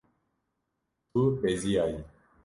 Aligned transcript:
Tu 1.11 1.21
beziyayî. 1.39 1.99